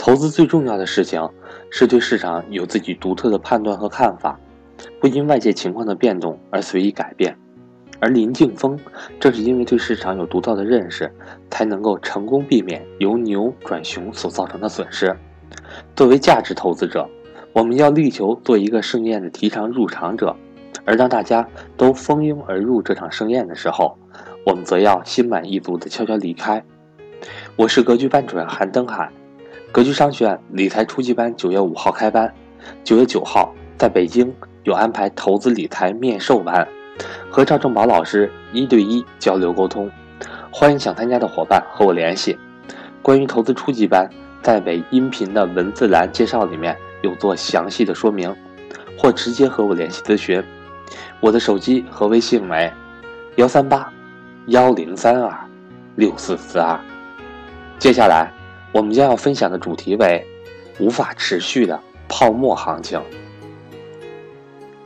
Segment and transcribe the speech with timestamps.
[0.00, 1.28] 投资最重要的事情
[1.68, 4.40] 是对市场有自己独特的判断和看法，
[4.98, 7.36] 不因外界情况的变动而随意改变。
[7.98, 8.80] 而林敬峰
[9.20, 11.12] 正是因为对市场有独到的认识，
[11.50, 15.14] 才能够成功避免由牛转熊所造成的损失。
[15.94, 17.06] 作为价值投资者，
[17.52, 20.34] 我们要力求做一个盛宴的提倡入场者，
[20.86, 21.46] 而当大家
[21.76, 23.98] 都蜂拥而入这场盛宴的时候，
[24.46, 26.64] 我们则要心满意足地悄悄离开。
[27.54, 29.12] 我是格局班主任韩登海，
[29.72, 32.34] 格局商学院理财初级班九月五号开班，
[32.82, 36.66] 九月九号在北京有安排投资理财面授班，
[37.30, 39.88] 和赵正宝老师一对一交流沟通，
[40.50, 42.36] 欢迎想参加的伙伴和我联系。
[43.00, 44.10] 关于投资初级班，
[44.42, 48.34] 在尾音频的文字栏介绍里面有做详细的说明，
[48.98, 50.42] 或直接和我联系咨询。
[51.20, 52.72] 我的手机和微信为
[53.36, 53.88] 幺三八
[54.46, 55.32] 幺零三二
[55.94, 56.76] 六四四二。
[57.78, 58.32] 接下来，
[58.72, 60.24] 我们将要分享的主题为
[60.78, 63.00] 无法持续的泡沫行情。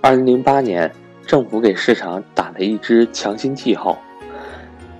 [0.00, 0.90] 二零零八年，
[1.26, 3.96] 政府给市场打了一支强心剂后，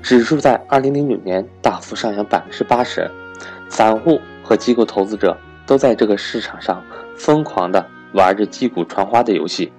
[0.03, 3.11] 指数在二零零九年大幅上扬百分之八十，
[3.69, 6.83] 散户和机构投资者都在这个市场上
[7.17, 9.73] 疯狂的玩着击鼓传花的游戏。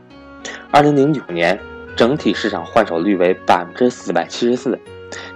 [0.72, 1.60] 二零零九年，
[1.96, 4.80] 整体市场换手率为百分之四百七十四，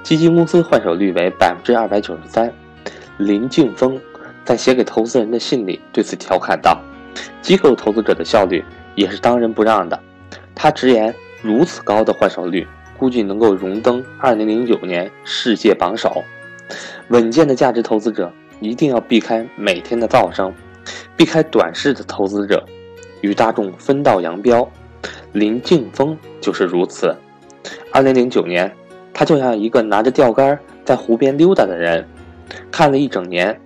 [0.03, 2.53] 基金公司换手率为百分之二百九十三。
[3.19, 3.99] 林敬峰
[4.45, 6.81] 在写给投资人的信里对此调侃道
[7.43, 8.63] ：“机构投资者的效率
[8.95, 9.99] 也是当仁不让的。”
[10.55, 12.65] 他直言：“如此高的换手率，
[12.97, 16.23] 估计能够荣登2009年世界榜首。
[17.09, 20.53] 稳健的价值投资者一定要避开每天的噪声，
[21.17, 22.63] 避开短视的投资者，
[23.19, 24.65] 与大众分道扬镳。”
[25.33, 27.13] 林敬峰就是如此。
[27.91, 28.73] 2009年，
[29.13, 32.07] 他就像一个拿着钓竿在湖边溜达的人。
[32.71, 33.59] 看了一整年，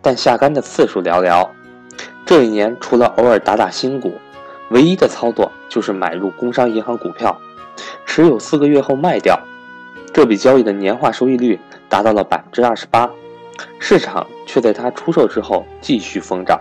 [0.00, 1.48] 但下杆的次数寥寥。
[2.24, 4.12] 这一年除了偶尔打打新股，
[4.70, 7.36] 唯一的操作就是买入工商银行股票，
[8.06, 9.38] 持有四个月后卖掉。
[10.12, 11.58] 这笔交易的年化收益率
[11.88, 13.10] 达到了百分之二十八，
[13.78, 16.60] 市场却在他出售之后继续疯涨。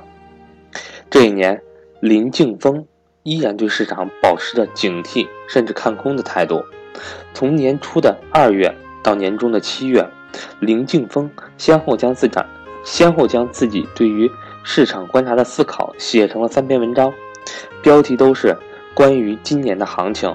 [1.10, 1.62] 这一年，
[2.00, 2.86] 林敬峰
[3.24, 6.64] 依然对市场保持着警惕甚至看空的态度。
[7.34, 8.74] 从年初的二月
[9.04, 10.08] 到年终的七月。
[10.60, 12.40] 林敬峰先后将自己
[12.84, 14.30] 先后将自己对于
[14.64, 17.14] 市场观察的思考写成了三篇文章，
[17.82, 18.56] 标题都是
[18.94, 20.34] 关于今年的行情。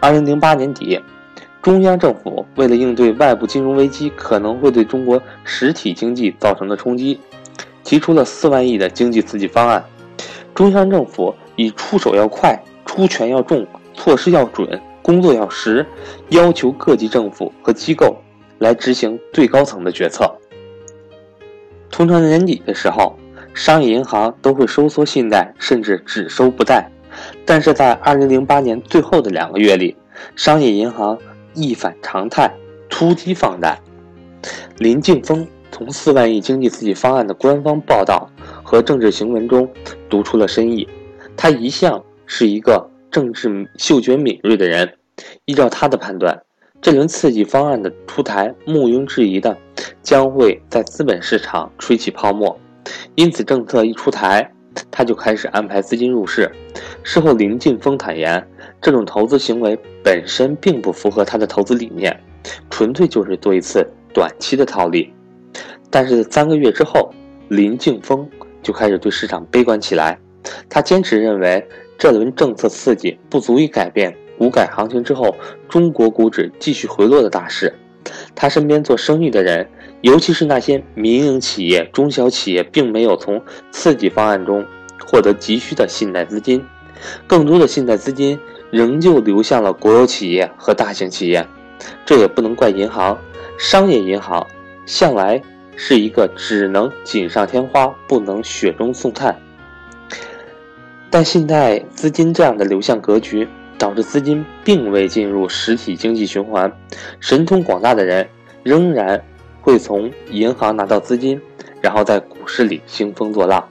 [0.00, 1.00] 二零零八年底，
[1.62, 7.20] 中央政府为了应对外部金融危机可能会对中国实体经济造成的冲击，
[7.84, 9.84] 提出了四万亿的经济刺激方案。
[10.54, 15.86] 中央政府以出手要快、出拳要重、措施要准、工作要实，
[16.30, 18.16] 要求各级政府和机构。
[18.60, 20.32] 来执行最高层的决策。
[21.90, 23.18] 通常年底的时候，
[23.52, 26.88] 商业银行都会收缩信贷，甚至只收不贷。
[27.44, 29.96] 但是在2008年最后的两个月里，
[30.36, 31.18] 商业银行
[31.54, 32.48] 一反常态，
[32.88, 33.80] 突击放贷。
[34.78, 38.30] 林敬峰从四万亿经济刺激方案的官方报道
[38.62, 39.68] 和政治行文中
[40.08, 40.88] 读出了深意。
[41.36, 44.94] 他一向是一个政治嗅觉敏锐的人，
[45.46, 46.40] 依照他的判断。
[46.82, 49.54] 这轮刺激方案的出台，毋庸置疑的
[50.02, 52.58] 将会在资本市场吹起泡沫。
[53.16, 54.50] 因此，政策一出台，
[54.90, 56.50] 他就开始安排资金入市。
[57.02, 58.42] 事后，林劲峰坦言，
[58.80, 62.18] 这种投资行为本身并不符合他的投资理念，
[62.70, 65.12] 纯粹就是做一次短期的套利。
[65.90, 67.12] 但是三个月之后，
[67.48, 68.26] 林劲峰
[68.62, 70.18] 就开始对市场悲观起来。
[70.70, 71.62] 他坚持认为，
[71.98, 74.16] 这轮政策刺激不足以改变。
[74.40, 75.36] 股改行情之后，
[75.68, 77.74] 中国股指继续回落的大势，
[78.34, 79.68] 他身边做生意的人，
[80.00, 83.38] 尤其是那些民营企业、中小企业，并没有从
[83.70, 84.64] 刺激方案中
[85.06, 86.64] 获得急需的信贷资金，
[87.26, 88.40] 更多的信贷资金
[88.70, 91.46] 仍旧流向了国有企业和大型企业。
[92.06, 93.18] 这也不能怪银行，
[93.58, 94.46] 商业银行
[94.86, 95.42] 向来
[95.76, 99.38] 是一个只能锦上添花，不能雪中送炭。
[101.10, 103.46] 但信贷资金这样的流向格局。
[103.80, 106.70] 导致资金并未进入实体经济循环，
[107.18, 108.28] 神通广大的人
[108.62, 109.18] 仍然
[109.62, 111.40] 会从银行拿到资金，
[111.80, 113.66] 然后在股市里兴风作浪。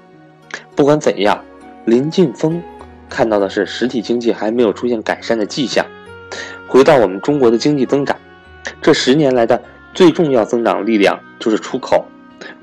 [0.76, 1.40] 不管怎样，
[1.86, 2.60] 林劲峰
[3.08, 5.86] 看到的是实体经济还没有出现改善的迹象。
[6.68, 8.18] 回到我们中国的经济增长，
[8.82, 9.62] 这十年来的
[9.94, 12.04] 最重要增长力量就是出口，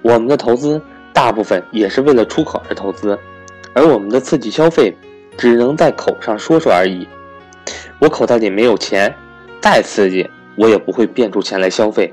[0.02, 0.82] 我们的投资
[1.12, 3.16] 大部分也是为了出口而投资，
[3.72, 4.92] 而我们的刺激消费
[5.38, 7.06] 只能在口上说说而已。
[7.98, 9.14] 我口袋里没有钱，
[9.60, 12.12] 再刺激我也不会变出钱来消费，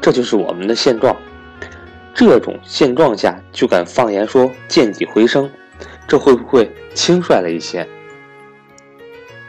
[0.00, 1.16] 这就是我们的现状。
[2.12, 5.48] 这种现状下就敢放言说见底回升，
[6.06, 7.86] 这会不会轻率了一些？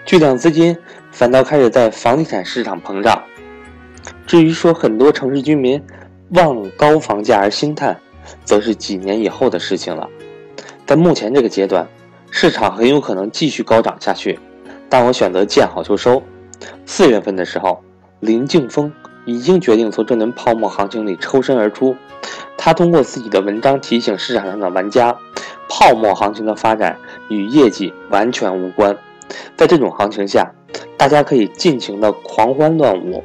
[0.05, 0.77] 巨量资金
[1.11, 3.21] 反倒开始在房地产市场膨胀。
[4.25, 5.81] 至于说很多城市居民
[6.29, 7.99] 望高房价而兴叹，
[8.45, 10.07] 则是几年以后的事情了。
[10.85, 11.87] 在目前这个阶段，
[12.29, 14.39] 市场很有可能继续高涨下去，
[14.91, 16.21] 但我选择见好就收。
[16.85, 17.81] 四月份的时候，
[18.19, 18.91] 林敬峰
[19.25, 21.95] 已经决定从这轮泡沫行情里抽身而出。
[22.57, 25.17] 他通过自己的文章提醒市场上的玩家，
[25.69, 26.97] 泡沫行情的发展
[27.29, 28.95] 与业绩完全无关。
[29.55, 30.51] 在这种行情下，
[30.97, 33.23] 大家可以尽情的狂欢乱舞，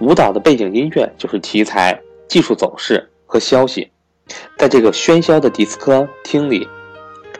[0.00, 3.88] 舞蹈的背景音乐就是题材、技术走势和消息。
[4.58, 6.68] 在这个喧嚣的迪斯科厅里，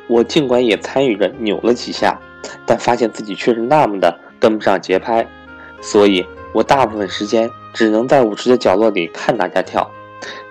[0.09, 2.19] 我尽管也参与着扭了几下，
[2.65, 5.27] 但发现自己却是那么的跟不上节拍，
[5.81, 9.91] 所以我大部分时间只能在舞池的角落里看大家跳。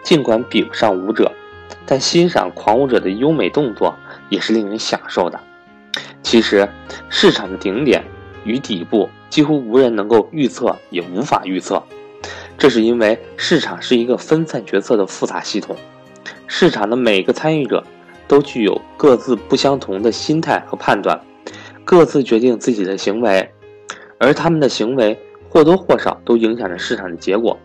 [0.04, 1.32] 尽管比不上舞者，
[1.86, 3.96] 但欣赏狂舞者的优美动作
[4.30, 5.40] 也是令人享受的。
[6.22, 6.68] 其实，
[7.10, 8.04] 市场的顶点
[8.44, 11.82] 与底部几乎无人能够预测，也无法预测。
[12.58, 15.76] 这是因为市场是一个分散决策的复杂系统，
[16.48, 17.84] 市场的每个参与者
[18.28, 21.20] 都具有各自不相同的心态和判断，
[21.86, 23.48] 各自决定自己的行为，
[24.18, 25.18] 而他们的行为
[25.48, 27.58] 或多或少都影响着市场的结果。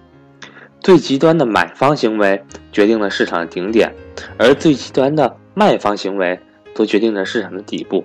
[0.81, 3.93] 最极端的买方行为决定了市场的顶点，
[4.39, 6.39] 而最极端的卖方行为
[6.75, 8.05] 则决定了市场的底部。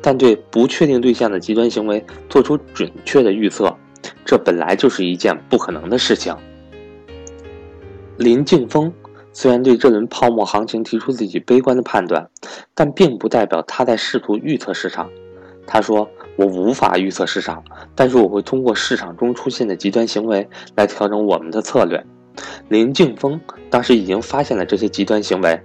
[0.00, 3.74] 但对不确定对象的极端行为做出准确的预测，
[4.24, 6.34] 这本来就是一件不可能的事情。
[8.16, 8.92] 林敬峰
[9.32, 12.28] 虽然对这轮泡沫行情提出自己悲观的判断，
[12.74, 15.10] 但并不代表他在试图预测市场。
[15.68, 16.08] 他说。
[16.38, 17.64] 我无法预测市场，
[17.96, 22.00] 但是我会通过市场中出现的极端行为来调整我们的策略。
[22.68, 25.60] 林敬峰当时已经发现了这些极端行为，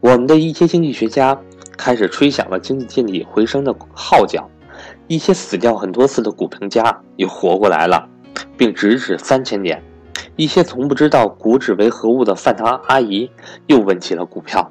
[0.00, 1.40] 我们的一些经济学家
[1.76, 4.50] 开始吹响了经济见底回升的号角，
[5.06, 8.08] 一些死掉很多次的股评家又活过来了，
[8.56, 9.80] 并直指三千点。
[10.34, 13.30] 一些从不知道股指为何物的饭堂阿姨
[13.68, 14.68] 又问起了股票，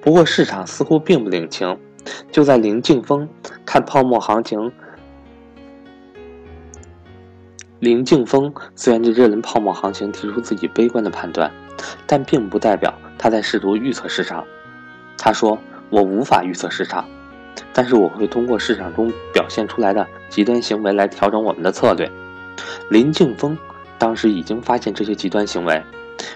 [0.00, 1.76] 不过市场似乎并不领情。
[2.30, 3.28] 就在林敬峰
[3.64, 4.72] 看泡沫行情，
[7.78, 11.50] 林静峰虽然对这轮泡沫行情提出自己悲观的判断，
[12.06, 14.44] 但并不代表他在试图预测市场。
[15.16, 15.58] 他说
[15.90, 17.06] ：“我无法预测市场，
[17.72, 22.10] 但是我会通过市场中表现出来的极端行为来调整我们的策略。”
[22.90, 23.56] 林静峰
[23.98, 25.82] 当时已经发现这些极端行为，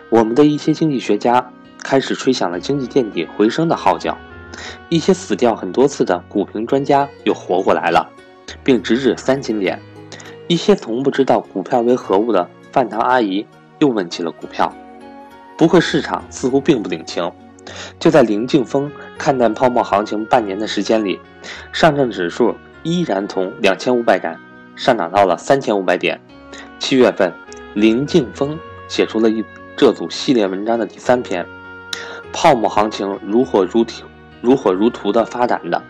[0.09, 1.51] 我们的一些经济学家
[1.83, 4.17] 开始吹响了经济见底回升的号角。
[4.89, 8.09] 一些死掉很多次的股评专家又活过来了，
[8.63, 9.81] 并直指三千点。
[10.47, 13.47] 一些从不知道股票为何物的饭堂阿姨
[13.79, 14.73] 又问起了股票。
[15.57, 17.31] 不过市场似乎并不领情。
[17.99, 21.19] 就在林静峰看淡泡沫行情半年的时间里，
[21.73, 24.37] 上证指数依然从两千五百点
[24.77, 26.21] 上涨到了三千五百点。
[26.79, 27.33] 七月份，
[27.73, 29.43] 林静峰写出了一
[29.75, 31.47] 这组系列文章的第三篇：
[32.35, 34.05] 泡沫行情如火如荼。
[34.45, 35.83] 如火如荼的发展的，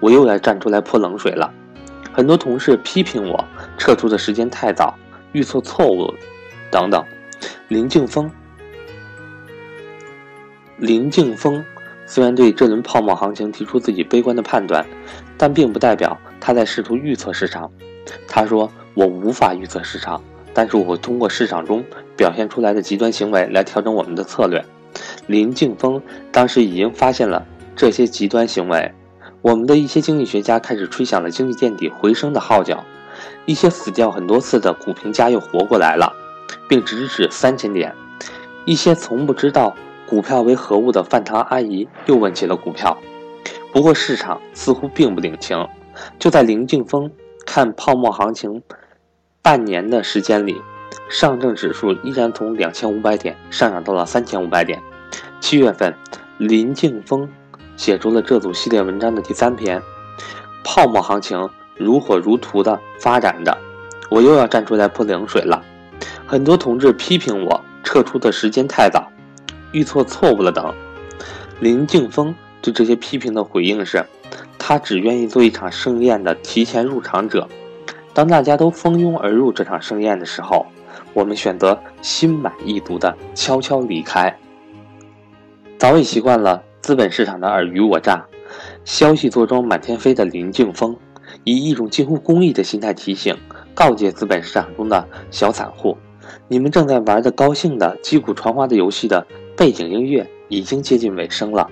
[0.00, 1.48] 我又来站出来泼冷水了。
[2.12, 3.44] 很多同事批评我
[3.78, 4.92] 撤出的时间太早，
[5.30, 6.12] 预测错误，
[6.68, 7.02] 等等。
[7.68, 8.28] 林静峰，
[10.78, 11.64] 林静峰
[12.04, 14.84] 虽然对这轮泡沫行情提出自己悲观的判断，
[15.38, 17.70] 但并不代表他在试图预测市场。
[18.26, 20.20] 他说：“我无法预测市场，
[20.52, 21.84] 但是我会通过市场中
[22.16, 24.62] 表现出来的极端行为来调整我们的策略。”
[25.26, 27.46] 林静峰当时已经发现了。
[27.74, 28.92] 这些极端行为，
[29.40, 32.84] 我们的一些经济学家开始吹响了经济见底回升的号角，
[33.46, 36.12] 一些死掉很多次的股评家又活过来了，
[36.68, 37.94] 并直指三千点。
[38.64, 39.74] 一些从不知道
[40.06, 42.96] 股票为何物的饭堂阿姨又问起了股票。
[43.72, 45.66] 不过市场似乎并不领情。
[46.18, 47.10] 就在林敬峰
[47.44, 48.62] 看泡沫行情
[49.42, 50.60] 半年的时间里，
[51.10, 54.80] 上证指数依然从两千五百点上涨到了三千五百点。
[55.40, 55.94] 七月份，
[56.38, 57.28] 林敬峰。
[57.76, 59.82] 写出了这组系列文章的第三篇，
[60.62, 63.56] 泡沫行情如火如荼的发展着，
[64.10, 65.62] 我又要站出来泼冷水了。
[66.26, 69.10] 很多同志批评我撤出的时间太早，
[69.72, 70.72] 预测错误了等。
[71.60, 74.04] 林敬峰对这些批评的回应是，
[74.58, 77.48] 他只愿意做一场盛宴的提前入场者。
[78.14, 80.66] 当大家都蜂拥而入这场盛宴的时候，
[81.14, 84.36] 我们选择心满意足的悄悄离开。
[85.78, 86.62] 早已习惯了。
[86.82, 88.26] 资本市场的尔虞我诈，
[88.84, 90.96] 消息坐庄满天飞的林敬峰，
[91.44, 93.36] 以一种近乎公益的心态提醒、
[93.72, 95.96] 告诫资本市场中的小散户：
[96.48, 99.24] 你们正在玩的高兴的击鼓传花的游戏的
[99.56, 101.70] 背景音乐已经接近尾声了。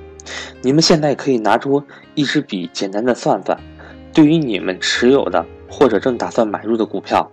[0.62, 1.82] 你们现在可以拿出
[2.14, 3.58] 一支笔，简单的算算，
[4.14, 7.28] 对于你们持有的或者正打算买入的股票，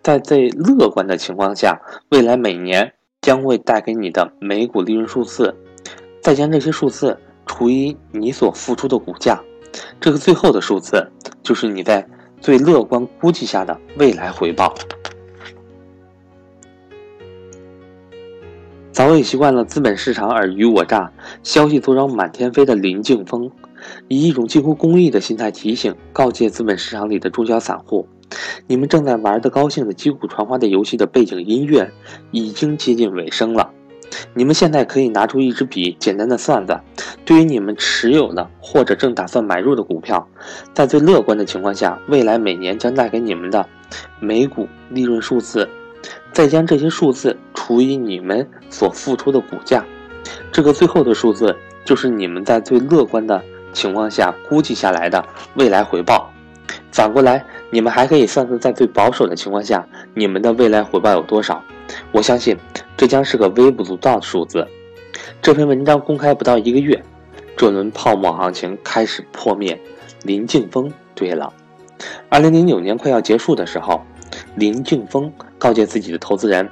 [0.00, 1.80] 在最乐观的情况下，
[2.10, 5.56] 未来每年将会带给你的每股利润数字，
[6.26, 7.16] 再将这些数字
[7.46, 9.40] 除以你所付出的股价，
[10.00, 11.08] 这个最后的数字
[11.40, 12.04] 就是你在
[12.40, 14.74] 最乐观估计下的未来回报。
[18.90, 21.12] 早已习惯了资本市场尔虞我诈、
[21.44, 23.48] 消息多扰满天飞的林静峰，
[24.08, 28.08] 以一种近乎公益的心态提醒、告诫资本市场里的中小散户：
[28.66, 31.88] 你们正在玩的高兴的击鼓传花的游戏的背景音乐
[32.32, 33.70] 已经接近尾声了。
[34.38, 36.84] 你们现在可以拿出一支笔，简单的算算，
[37.24, 40.28] 对于你们持有的或者正打算买入的股票，
[40.74, 43.66] 在最乐观的情况下，未来每年将带给你们的
[44.20, 45.66] 每股利润数字。
[46.34, 49.82] 再将这些数字除以你们所付出的股价，
[50.52, 55.24] 这个最后的数字就是你们在最乐观的情况下估计下来的
[55.54, 56.30] 未来回报。
[56.92, 61.62] 反过来，你们还可以算算在最保守的情况下你们的未来回报有多少。
[62.12, 62.56] 我相信
[62.96, 64.66] 这将是个微不足道的数字。
[65.40, 67.02] 这篇文章公开不到一个月，
[67.56, 69.80] 这轮泡沫行情开始破灭。
[70.22, 71.52] 林静峰，对了，
[72.28, 74.04] 二零零九年快要结束的时候。
[74.56, 76.68] 林静峰告诫自己的投资人：“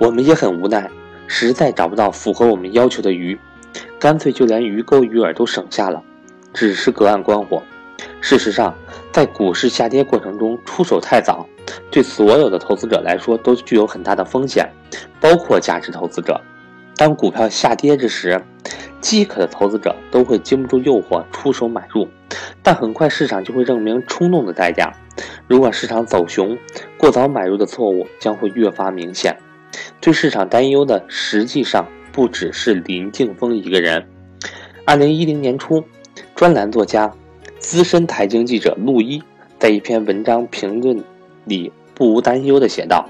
[0.00, 0.90] 我们也很无奈，
[1.26, 3.38] 实在找不到符合我们要求的鱼，
[3.98, 6.02] 干脆就连鱼钩鱼饵都省下了，
[6.52, 7.62] 只是隔岸观火。
[8.20, 8.74] 事实上，
[9.12, 11.46] 在股市下跌过程中出手太早，
[11.90, 14.70] 对所有的投资者来说都具有很大的风险，
[15.20, 16.40] 包括价值投资者。
[16.96, 18.40] 当股票下跌之时，
[19.00, 22.06] 饥渴的投资者都会经不住诱惑出手买入，
[22.62, 24.92] 但很快市场就会证明冲动的代价。”
[25.46, 26.56] 如果市场走熊，
[26.96, 29.36] 过早买入的错误将会越发明显。
[30.00, 34.06] 对市场担忧的实际上不只是林静峰一个人。
[34.84, 35.84] 二零一零年初，
[36.34, 37.12] 专栏作家、
[37.58, 39.22] 资深财经记者陆一
[39.58, 41.02] 在一篇文章评论
[41.44, 43.08] 里不无担忧地写道：“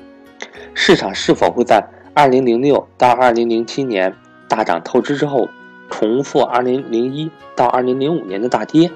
[0.74, 1.84] 市场是否会在
[2.14, 4.14] 二零零六到二零零七年
[4.48, 5.48] 大涨透支之后，
[5.90, 8.90] 重复二零零一到二零零五年的大跌？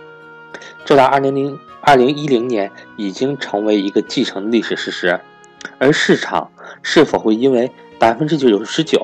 [0.85, 5.21] 这在二零零。”二零一零年已经成为一个既成历史事实，
[5.79, 6.51] 而市场
[6.83, 9.01] 是否会因为百分之九十九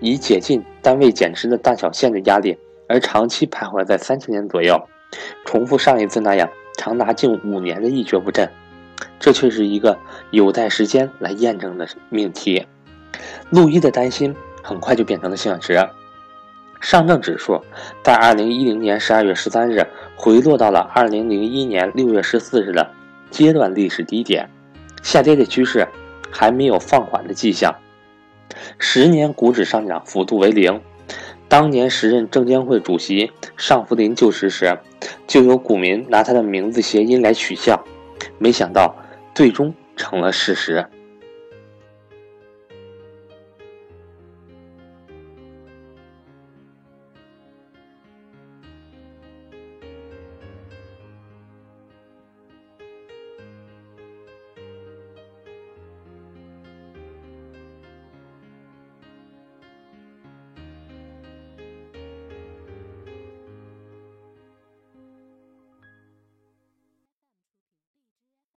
[0.00, 2.56] 已解禁单位减持的大小线的压力，
[2.88, 4.80] 而长期徘徊在三千年左右，
[5.44, 8.48] 重复上一次那样长达近五年的一蹶不振？
[9.18, 9.98] 这却是一个
[10.30, 12.66] 有待时间来验证的命题。
[13.50, 15.86] 陆一的担心很快就变成了现实。
[16.80, 17.60] 上证指数
[18.02, 19.86] 在二零一零年十二月十三日。
[20.16, 22.88] 回落到了二零零一年六月十四日的
[23.30, 24.48] 阶段历史低点，
[25.02, 25.86] 下跌的趋势
[26.30, 27.74] 还没有放缓的迹象。
[28.78, 30.80] 十年股指上涨幅度为零。
[31.48, 34.78] 当年时任证监会主席尚福林就职时，
[35.26, 37.84] 就有股民拿他的名字谐音来取笑，
[38.38, 38.94] 没想到
[39.34, 40.86] 最终成了事实。